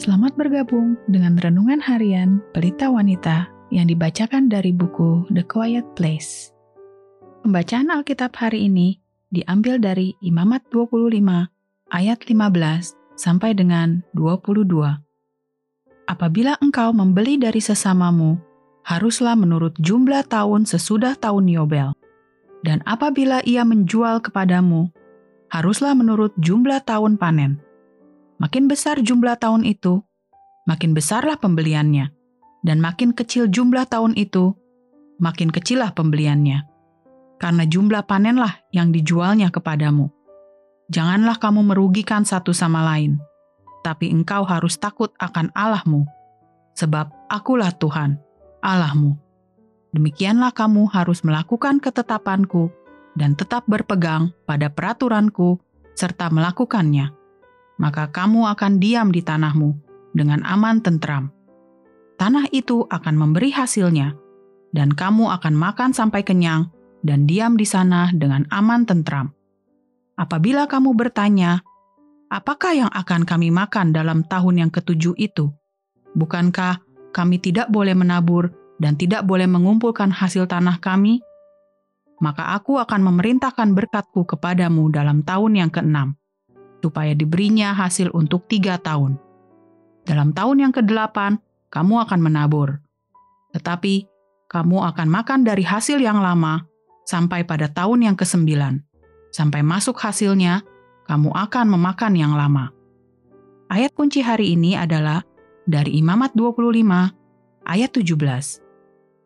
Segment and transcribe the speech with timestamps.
[0.00, 6.56] Selamat bergabung dengan renungan harian Pelita Wanita yang dibacakan dari buku The Quiet Place.
[7.44, 8.96] Pembacaan Alkitab hari ini
[9.28, 11.20] diambil dari Imamat 25
[11.92, 12.32] ayat 15
[13.12, 14.72] sampai dengan 22.
[16.08, 18.40] Apabila engkau membeli dari sesamamu,
[18.88, 21.92] haruslah menurut jumlah tahun sesudah tahun Yobel.
[22.64, 24.88] Dan apabila ia menjual kepadamu,
[25.52, 27.60] haruslah menurut jumlah tahun panen
[28.40, 30.00] Makin besar jumlah tahun itu,
[30.64, 32.08] makin besarlah pembeliannya.
[32.64, 34.56] Dan makin kecil jumlah tahun itu,
[35.20, 36.64] makin kecillah pembeliannya.
[37.36, 40.08] Karena jumlah panenlah yang dijualnya kepadamu.
[40.88, 43.20] Janganlah kamu merugikan satu sama lain,
[43.84, 46.08] tapi engkau harus takut akan Allahmu,
[46.80, 48.16] sebab akulah Tuhan,
[48.64, 49.20] Allahmu.
[49.92, 52.72] Demikianlah kamu harus melakukan ketetapanku
[53.20, 55.60] dan tetap berpegang pada peraturanku
[55.92, 57.19] serta melakukannya
[57.80, 59.72] maka kamu akan diam di tanahmu
[60.12, 61.32] dengan aman tentram.
[62.20, 64.12] Tanah itu akan memberi hasilnya,
[64.76, 66.68] dan kamu akan makan sampai kenyang
[67.00, 69.32] dan diam di sana dengan aman tentram.
[70.20, 71.64] Apabila kamu bertanya,
[72.28, 75.48] apakah yang akan kami makan dalam tahun yang ketujuh itu?
[76.12, 76.84] Bukankah
[77.16, 81.24] kami tidak boleh menabur dan tidak boleh mengumpulkan hasil tanah kami?
[82.20, 86.19] Maka aku akan memerintahkan berkatku kepadamu dalam tahun yang keenam
[86.80, 89.20] supaya diberinya hasil untuk tiga tahun.
[90.08, 91.38] Dalam tahun yang kedelapan,
[91.70, 92.80] kamu akan menabur.
[93.54, 94.08] Tetapi,
[94.50, 96.66] kamu akan makan dari hasil yang lama
[97.06, 98.82] sampai pada tahun yang kesembilan.
[99.30, 100.66] Sampai masuk hasilnya,
[101.06, 102.74] kamu akan memakan yang lama.
[103.70, 105.22] Ayat kunci hari ini adalah
[105.62, 107.14] dari Imamat 25
[107.62, 108.58] ayat 17.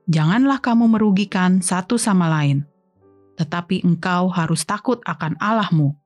[0.05, 2.69] Janganlah kamu merugikan satu sama lain,
[3.41, 5.97] tetapi engkau harus takut akan Allahmu,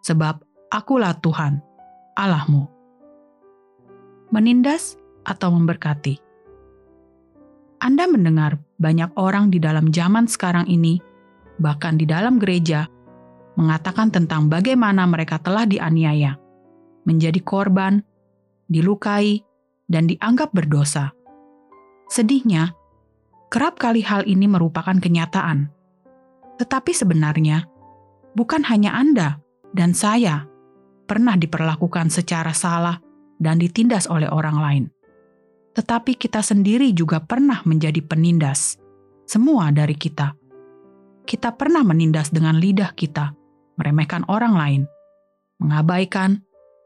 [0.00, 0.40] sebab
[0.72, 1.60] Akulah Tuhan,
[2.16, 2.66] Allahmu.
[4.32, 6.20] Menindas atau memberkati.
[7.84, 10.98] Anda mendengar banyak orang di dalam zaman sekarang ini,
[11.60, 12.88] bahkan di dalam gereja,
[13.60, 16.40] mengatakan tentang bagaimana mereka telah dianiaya,
[17.04, 18.00] menjadi korban,
[18.72, 19.44] dilukai,
[19.86, 21.12] dan dianggap berdosa.
[22.08, 22.72] Sedihnya,
[23.52, 25.68] kerap kali hal ini merupakan kenyataan.
[26.56, 27.68] Tetapi sebenarnya,
[28.32, 29.44] bukan hanya Anda
[29.76, 30.46] dan saya
[31.04, 32.98] pernah diperlakukan secara salah
[33.38, 34.84] dan ditindas oleh orang lain.
[35.74, 38.78] Tetapi kita sendiri juga pernah menjadi penindas.
[39.26, 40.36] Semua dari kita.
[41.24, 43.32] Kita pernah menindas dengan lidah kita,
[43.80, 44.82] meremehkan orang lain,
[45.58, 46.44] mengabaikan,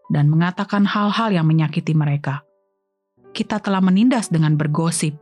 [0.09, 2.47] dan mengatakan hal-hal yang menyakiti mereka.
[3.35, 5.13] Kita telah menindas dengan bergosip,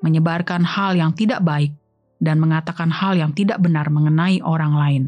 [0.00, 1.74] menyebarkan hal yang tidak baik,
[2.22, 5.02] dan mengatakan hal yang tidak benar mengenai orang lain.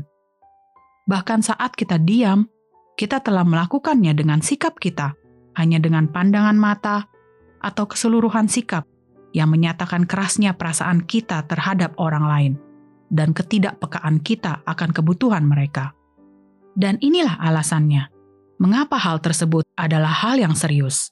[1.06, 2.50] Bahkan saat kita diam
[2.94, 5.18] kita telah melakukannya dengan sikap kita,
[5.58, 7.10] hanya dengan pandangan mata
[7.58, 8.86] atau keseluruhan sikap
[9.34, 12.52] yang menyatakan kerasnya perasaan kita terhadap orang lain
[13.10, 15.90] dan ketidakpekaan kita akan kebutuhan mereka.
[16.74, 18.10] Dan inilah alasannya
[18.62, 21.10] mengapa hal tersebut adalah hal yang serius.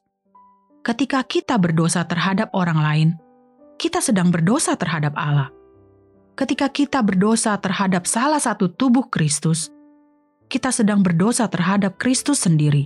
[0.83, 3.09] Ketika kita berdosa terhadap orang lain,
[3.79, 5.51] kita sedang berdosa terhadap Allah.
[6.39, 9.72] Ketika kita berdosa terhadap salah satu tubuh Kristus,
[10.53, 12.85] kita sedang berdosa terhadap Kristus sendiri.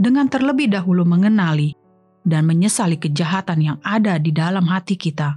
[0.00, 1.76] Dengan terlebih dahulu mengenali
[2.24, 5.36] dan menyesali kejahatan yang ada di dalam hati kita,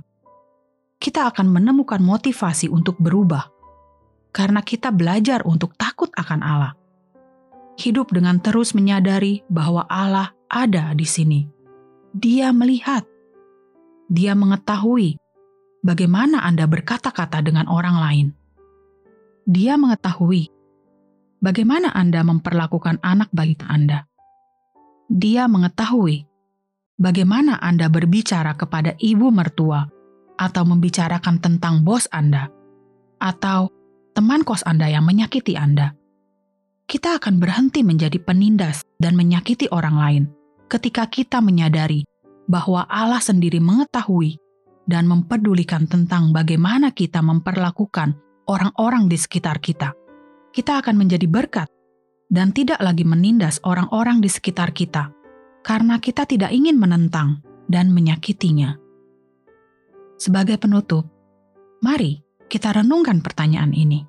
[1.04, 3.52] kita akan menemukan motivasi untuk berubah
[4.32, 6.74] karena kita belajar untuk takut akan Allah.
[7.76, 11.44] Hidup dengan terus menyadari bahwa Allah ada di sini.
[12.16, 13.04] Dia melihat,
[14.08, 15.20] dia mengetahui
[15.84, 18.28] bagaimana Anda berkata-kata dengan orang lain.
[19.44, 20.63] Dia mengetahui
[21.44, 24.08] bagaimana Anda memperlakukan anak balita Anda.
[25.12, 26.24] Dia mengetahui
[26.96, 29.84] bagaimana Anda berbicara kepada ibu mertua
[30.40, 32.48] atau membicarakan tentang bos Anda
[33.20, 33.68] atau
[34.16, 35.92] teman kos Anda yang menyakiti Anda.
[36.88, 40.24] Kita akan berhenti menjadi penindas dan menyakiti orang lain
[40.72, 42.08] ketika kita menyadari
[42.48, 44.40] bahwa Allah sendiri mengetahui
[44.84, 48.20] dan mempedulikan tentang bagaimana kita memperlakukan
[48.52, 49.96] orang-orang di sekitar kita
[50.54, 51.66] kita akan menjadi berkat
[52.30, 55.10] dan tidak lagi menindas orang-orang di sekitar kita
[55.66, 58.78] karena kita tidak ingin menentang dan menyakitinya.
[60.22, 61.10] Sebagai penutup,
[61.82, 64.06] mari kita renungkan pertanyaan ini.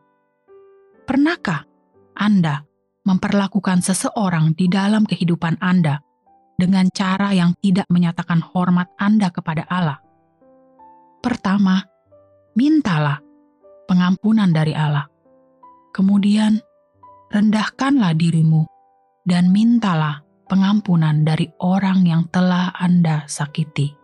[1.09, 1.65] Pernahkah
[2.13, 2.61] Anda
[3.09, 6.05] memperlakukan seseorang di dalam kehidupan Anda
[6.61, 10.01] dengan cara yang tidak menyatakan hormat Anda kepada Allah?
[11.25, 11.81] Pertama,
[12.53, 13.17] mintalah
[13.89, 15.14] pengampunan dari Allah.
[15.95, 16.59] Kemudian,
[17.31, 18.67] rendahkanlah dirimu
[19.23, 24.04] dan mintalah pengampunan dari orang yang telah Anda sakiti.